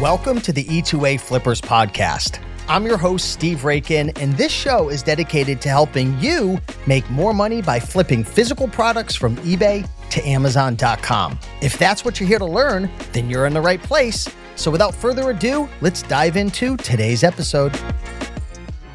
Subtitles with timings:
[0.00, 2.38] Welcome to the E2A Flippers podcast.
[2.68, 7.32] I'm your host, Steve Raiken, and this show is dedicated to helping you make more
[7.32, 11.40] money by flipping physical products from eBay to Amazon.com.
[11.62, 14.28] If that's what you're here to learn, then you're in the right place.
[14.54, 17.74] So without further ado, let's dive into today's episode.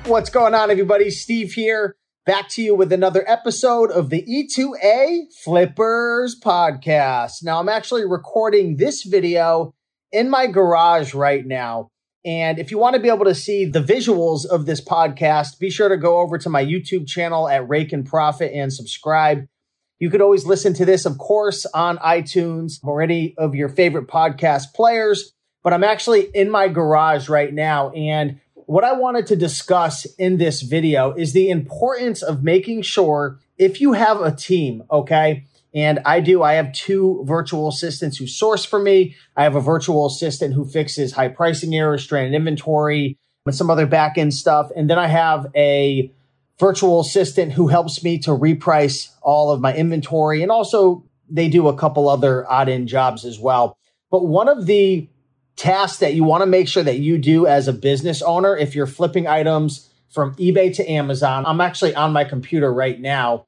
[0.06, 1.10] What's going on, everybody?
[1.10, 1.96] Steve here,
[2.28, 7.44] back to you with another episode of the E2A Flippers podcast.
[7.44, 9.74] Now, I'm actually recording this video
[10.12, 11.90] in my garage right now.
[12.24, 15.72] And if you want to be able to see the visuals of this podcast, be
[15.72, 19.48] sure to go over to my YouTube channel at Raiken Profit and subscribe.
[20.00, 24.08] You could always listen to this, of course, on iTunes or any of your favorite
[24.08, 25.34] podcast players.
[25.64, 27.90] But I'm actually in my garage right now.
[27.92, 33.40] And what I wanted to discuss in this video is the importance of making sure
[33.58, 36.44] if you have a team, okay, and I do.
[36.44, 39.16] I have two virtual assistants who source for me.
[39.36, 43.86] I have a virtual assistant who fixes high pricing errors, stranded inventory, and some other
[43.86, 44.70] back end stuff.
[44.76, 46.12] And then I have a
[46.60, 50.44] virtual assistant who helps me to reprice all of my inventory.
[50.44, 53.78] And also, they do a couple other odd end jobs as well.
[54.12, 55.08] But one of the
[55.56, 58.76] tasks that you want to make sure that you do as a business owner, if
[58.76, 63.46] you're flipping items from eBay to Amazon, I'm actually on my computer right now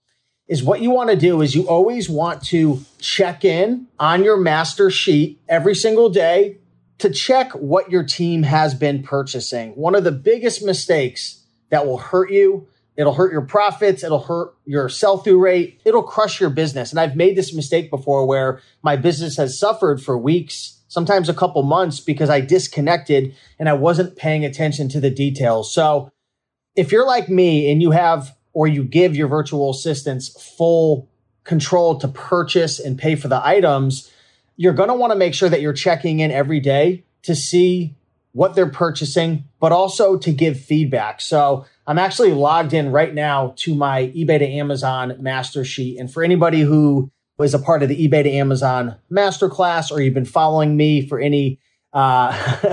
[0.47, 4.37] is what you want to do is you always want to check in on your
[4.37, 6.57] master sheet every single day
[6.99, 9.71] to check what your team has been purchasing.
[9.71, 14.53] One of the biggest mistakes that will hurt you, it'll hurt your profits, it'll hurt
[14.65, 16.91] your sell through rate, it'll crush your business.
[16.91, 21.33] And I've made this mistake before where my business has suffered for weeks, sometimes a
[21.33, 25.73] couple months because I disconnected and I wasn't paying attention to the details.
[25.73, 26.11] So
[26.75, 31.09] if you're like me and you have or you give your virtual assistants full
[31.43, 34.11] control to purchase and pay for the items,
[34.55, 37.95] you're going to want to make sure that you're checking in every day to see
[38.33, 41.21] what they're purchasing, but also to give feedback.
[41.21, 45.99] So I'm actually logged in right now to my eBay to Amazon master sheet.
[45.99, 50.13] And for anybody who was a part of the eBay to Amazon masterclass, or you've
[50.13, 51.59] been following me for any
[51.93, 52.31] uh,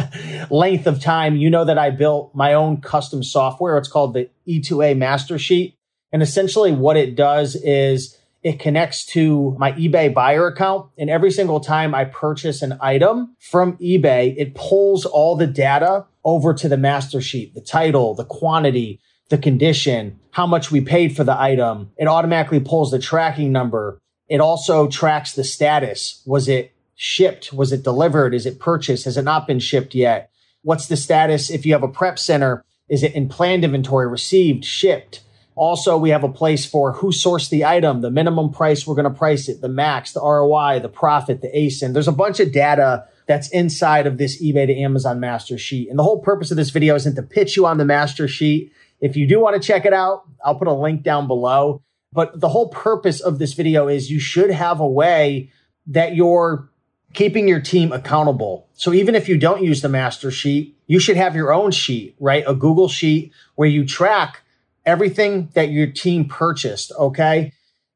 [0.51, 3.79] length of time, you know that I built my own custom software.
[3.79, 5.77] It's called the E2A Master Sheet.
[6.13, 10.91] And essentially, what it does is it connects to my eBay buyer account.
[10.99, 16.07] And every single time I purchase an item from eBay, it pulls all the data
[16.25, 21.17] over to the master sheet the title, the quantity, the condition, how much we paid
[21.17, 21.91] for the item.
[21.97, 23.99] It automatically pulls the tracking number.
[24.29, 26.23] It also tracks the status.
[26.27, 27.53] Was it shipped?
[27.53, 28.35] Was it delivered?
[28.35, 29.05] Is it purchased?
[29.05, 30.30] Has it not been shipped yet?
[30.63, 32.65] What's the status if you have a prep center?
[32.89, 35.23] Is it in planned inventory, received, shipped?
[35.55, 39.05] Also, we have a place for who sourced the item, the minimum price we're going
[39.05, 41.93] to price it, the max, the ROI, the profit, the ASIN.
[41.93, 45.89] There's a bunch of data that's inside of this eBay to Amazon master sheet.
[45.89, 48.73] And the whole purpose of this video isn't to pitch you on the master sheet.
[49.01, 51.83] If you do want to check it out, I'll put a link down below.
[52.13, 55.53] But the whole purpose of this video is you should have a way
[55.89, 56.70] that you're
[57.13, 58.69] keeping your team accountable.
[58.75, 62.15] So even if you don't use the master sheet, you should have your own sheet,
[62.21, 62.45] right?
[62.47, 64.43] A Google sheet where you track
[64.87, 66.93] everything that your team purchased.
[66.99, 67.53] Okay.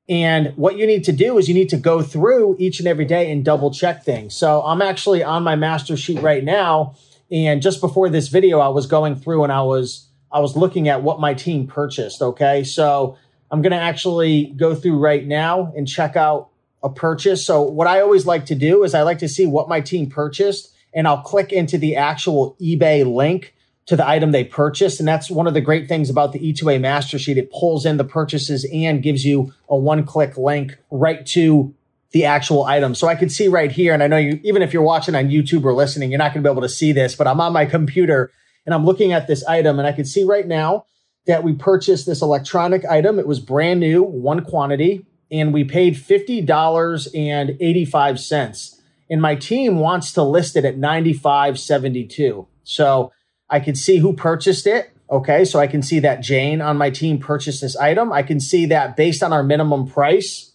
[0.09, 3.07] And what you need to do is you need to go through each and every
[3.07, 4.35] day and double check things.
[4.35, 6.97] So I'm actually on my master sheet right now.
[7.31, 10.89] And just before this video, I was going through and I was, I was looking
[10.89, 12.21] at what my team purchased.
[12.21, 12.65] Okay.
[12.65, 13.17] So
[13.51, 16.51] I'm going to actually go through right now and check out
[16.85, 17.45] a purchase.
[17.45, 20.09] So what I always like to do is I like to see what my team
[20.09, 23.55] purchased and I'll click into the actual eBay link
[23.87, 25.01] to the item they purchased.
[25.01, 27.39] And that's one of the great things about the E2A master sheet.
[27.39, 31.75] It pulls in the purchases and gives you a one click link right to
[32.13, 32.95] the actual item.
[32.95, 33.93] So I could see right here.
[33.93, 36.45] And I know you, even if you're watching on YouTube or listening, you're not going
[36.45, 38.31] to be able to see this, but I'm on my computer
[38.67, 40.85] and I'm looking at this item and I can see right now
[41.27, 43.19] that we purchased this electronic item.
[43.19, 48.81] It was brand new, one quantity and we paid $50.85.
[49.11, 52.47] And my team wants to list it at 95.72.
[52.63, 53.13] So
[53.51, 54.93] I can see who purchased it.
[55.11, 55.45] Okay.
[55.45, 58.13] So I can see that Jane on my team purchased this item.
[58.13, 60.53] I can see that based on our minimum price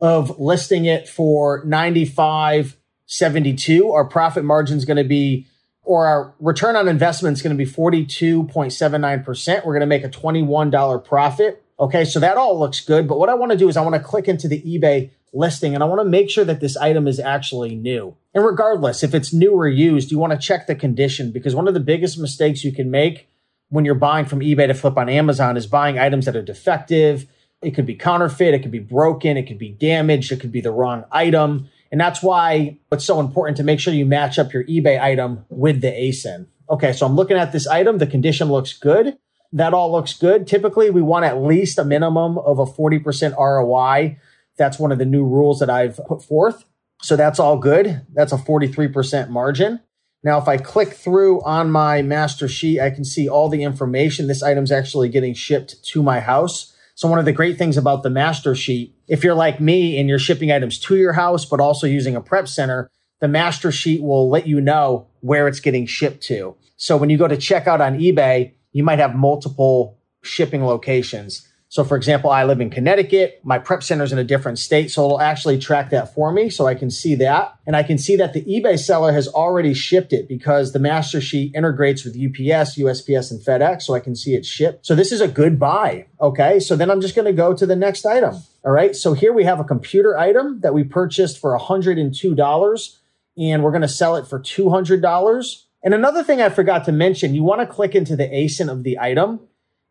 [0.00, 5.48] of listing it for 95.72, our profit margin is going to be
[5.82, 9.66] or our return on investment is going to be 42.79%.
[9.66, 11.64] We're going to make a $21 profit.
[11.80, 13.08] Okay, so that all looks good.
[13.08, 15.74] But what I want to do is I want to click into the eBay listing
[15.74, 18.16] and I want to make sure that this item is actually new.
[18.34, 21.68] And regardless, if it's new or used, you want to check the condition because one
[21.68, 23.28] of the biggest mistakes you can make
[23.70, 27.26] when you're buying from eBay to flip on Amazon is buying items that are defective.
[27.62, 30.60] It could be counterfeit, it could be broken, it could be damaged, it could be
[30.60, 31.68] the wrong item.
[31.90, 35.44] And that's why it's so important to make sure you match up your eBay item
[35.48, 36.46] with the ASIN.
[36.68, 37.98] Okay, so I'm looking at this item.
[37.98, 39.16] The condition looks good.
[39.52, 40.46] That all looks good.
[40.46, 44.18] Typically, we want at least a minimum of a 40% ROI.
[44.56, 46.64] That's one of the new rules that I've put forth.
[47.02, 48.02] So that's all good.
[48.12, 49.80] That's a 43% margin.
[50.22, 54.26] Now, if I click through on my master sheet, I can see all the information.
[54.26, 56.76] This item's actually getting shipped to my house.
[56.94, 60.08] So one of the great things about the master sheet, if you're like me and
[60.08, 64.02] you're shipping items to your house, but also using a prep center, the master sheet
[64.02, 66.56] will let you know where it's getting shipped to.
[66.76, 71.46] So when you go to checkout on eBay, you might have multiple shipping locations.
[71.70, 73.40] So for example, I live in Connecticut.
[73.44, 74.90] My prep center is in a different state.
[74.90, 76.50] So it'll actually track that for me.
[76.50, 77.56] So I can see that.
[77.64, 81.20] And I can see that the eBay seller has already shipped it because the master
[81.20, 83.82] sheet integrates with UPS, USPS, and FedEx.
[83.82, 84.84] So I can see it shipped.
[84.84, 86.06] So this is a good buy.
[86.20, 86.58] Okay.
[86.58, 88.34] So then I'm just going to go to the next item.
[88.64, 88.96] All right.
[88.96, 92.96] So here we have a computer item that we purchased for $102
[93.38, 95.62] and we're going to sell it for $200.
[95.82, 98.82] And another thing I forgot to mention, you want to click into the ASIN of
[98.82, 99.40] the item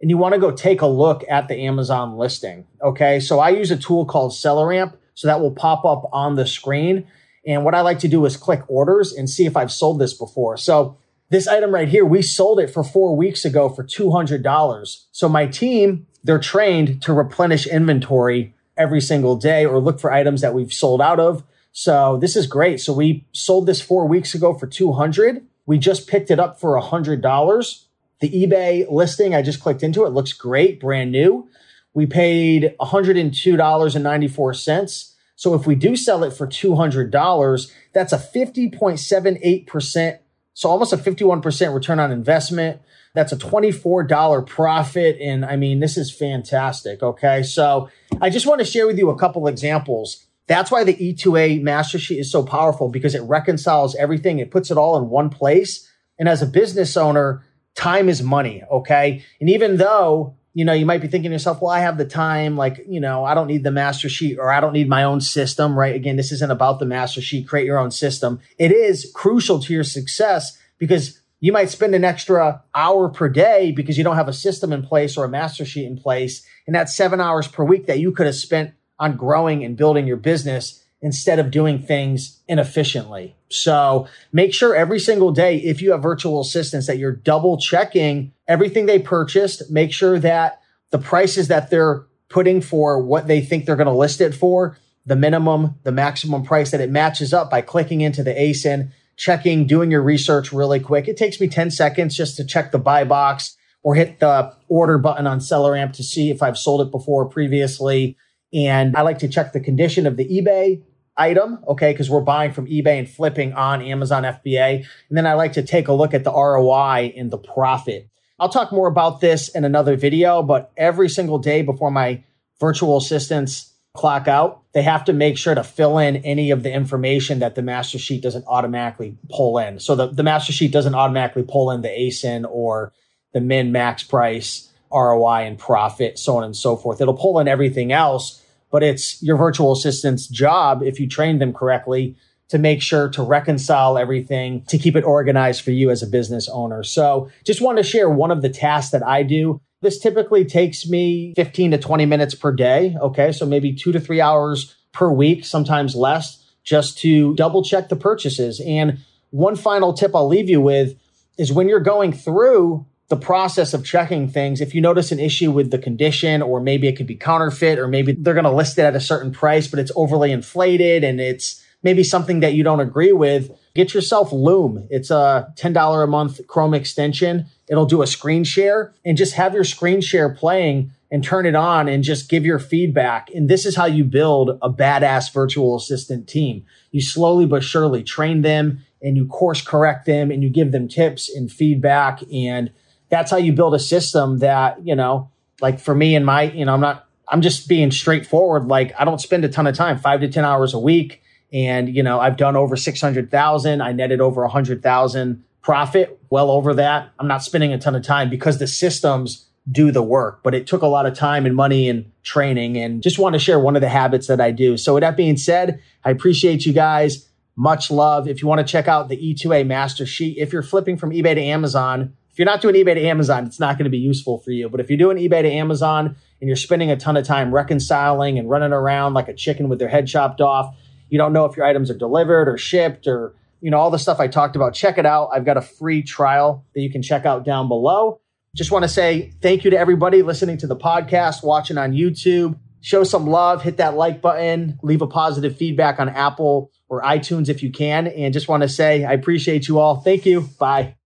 [0.02, 2.68] and you want to go take a look at the Amazon listing.
[2.82, 3.20] Okay.
[3.20, 4.94] So I use a tool called SellerAmp.
[5.16, 7.08] So that will pop up on the screen.
[7.46, 10.14] And what I like to do is click orders and see if I've sold this
[10.14, 10.56] before.
[10.56, 10.98] So
[11.30, 15.06] this item right here, we sold it for four weeks ago for $200.
[15.12, 20.40] So my team, they're trained to replenish inventory every single day or look for items
[20.42, 21.44] that we've sold out of.
[21.72, 22.80] So this is great.
[22.80, 25.46] So we sold this four weeks ago for 200.
[25.70, 27.84] We just picked it up for a $100.
[28.22, 31.48] The eBay listing, I just clicked into it, looks great, brand new.
[31.94, 35.12] We paid $102.94.
[35.36, 40.20] So if we do sell it for $200, that's a 50.78%.
[40.56, 42.82] So almost a 51% return on investment.
[43.14, 45.18] That's a $24 profit.
[45.22, 47.04] And I mean, this is fantastic.
[47.04, 47.44] Okay.
[47.44, 50.26] So I just want to share with you a couple examples.
[50.50, 54.40] That's why the E2A master sheet is so powerful because it reconciles everything.
[54.40, 55.88] It puts it all in one place.
[56.18, 58.64] And as a business owner, time is money.
[58.72, 59.24] Okay.
[59.40, 62.06] And even though, you know, you might be thinking to yourself, well, I have the
[62.06, 65.04] time, like, you know, I don't need the master sheet or I don't need my
[65.04, 65.96] own system, right?
[65.96, 67.48] Again, this isn't about the master sheet.
[67.48, 68.40] Create your own system.
[68.58, 73.72] It is crucial to your success because you might spend an extra hour per day
[73.72, 76.44] because you don't have a system in place or a master sheet in place.
[76.66, 80.06] And that's seven hours per week that you could have spent on growing and building
[80.06, 83.36] your business instead of doing things inefficiently.
[83.50, 88.34] So make sure every single day, if you have virtual assistants, that you're double checking
[88.48, 89.72] everything they purchased.
[89.72, 90.62] Make sure that
[90.92, 94.78] the prices that they're putting for what they think they're going to list it for,
[95.06, 99.66] the minimum, the maximum price that it matches up by clicking into the ASIN, checking,
[99.66, 101.08] doing your research really quick.
[101.08, 104.98] It takes me 10 seconds just to check the buy box or hit the order
[104.98, 108.18] button on SellerAmp to see if I've sold it before previously.
[108.54, 110.84] And I like to check the condition of the eBay
[111.18, 114.86] item, okay, because we're buying from eBay and flipping on Amazon FBA.
[115.10, 118.10] And then I like to take a look at the ROI and the profit.
[118.40, 122.24] I'll talk more about this in another video, but every single day before my
[122.60, 126.72] virtual assistants clock out, they have to make sure to fill in any of the
[126.72, 129.80] information that the master sheet doesn't automatically pull in.
[129.80, 132.94] So the, the master sheet doesn't automatically pull in the ASIN or
[133.34, 137.02] the min max price, ROI and profit, so on and so forth.
[137.02, 141.54] It'll pull in everything else but it's your virtual assistant's job, if you train them
[141.54, 142.16] correctly,
[142.50, 146.50] to make sure to reconcile everything, to keep it organized for you as a business
[146.50, 146.84] owner.
[146.84, 149.62] So just want to share one of the tasks that I do.
[149.82, 152.96] This typically takes me 15 to 20 minutes per day.
[153.00, 153.32] Okay.
[153.32, 157.96] So maybe two to three hours per week, sometimes less, just to double check the
[157.96, 158.60] purchases.
[158.66, 159.00] And
[159.30, 161.00] one final tip I'll leave you with
[161.38, 165.52] is when you're going through the process of checking things, if you notice an issue
[165.52, 168.78] with the condition, or maybe it could be counterfeit, or maybe they're going to list
[168.78, 172.64] it at a certain price, but it's overly inflated and it's maybe something that you
[172.64, 174.86] don't agree with, get yourself Loom.
[174.90, 177.48] It's a $10 a month Chrome extension.
[177.68, 181.56] It'll do a screen share and just have your screen share playing and turn it
[181.56, 183.30] on and just give your feedback.
[183.34, 186.66] And this is how you build a badass virtual assistant team.
[186.92, 190.88] You slowly but surely train them and you course correct them and you give them
[190.88, 192.70] tips and feedback and
[193.10, 195.30] that's how you build a system that, you know,
[195.62, 198.66] like for me and my, you know, I'm not, I'm just being straightforward.
[198.66, 201.22] Like I don't spend a ton of time, five to 10 hours a week.
[201.52, 203.82] And, you know, I've done over 600,000.
[203.82, 207.10] I netted over 100,000 profit, well over that.
[207.20, 210.68] I'm not spending a ton of time because the systems do the work, but it
[210.68, 213.76] took a lot of time and money and training and just want to share one
[213.76, 214.78] of the habits that I do.
[214.78, 217.28] So with that being said, I appreciate you guys.
[217.56, 218.28] Much love.
[218.28, 221.36] If you want to check out the E2A master sheet, if you're flipping from eBay
[221.36, 224.52] to Amazon, you're not doing eBay to Amazon, it's not going to be useful for
[224.52, 224.70] you.
[224.70, 228.40] But if you're doing eBay to Amazon and you're spending a ton of time reconciling
[228.40, 230.74] and running around like a chicken with their head chopped off,
[231.10, 234.00] you don't know if your items are delivered or shipped or you know all the
[234.00, 235.32] stuff I talked about, check it out.
[235.34, 238.22] I've got a free trial that you can check out down below.
[238.56, 242.58] Just want to say thank you to everybody listening to the podcast, watching on YouTube.
[242.80, 247.50] Show some love, hit that like button, leave a positive feedback on Apple or iTunes
[247.50, 248.08] if you can.
[248.08, 249.98] And just want to say I appreciate you all.
[250.00, 250.48] Thank you.
[250.58, 250.99] Bye.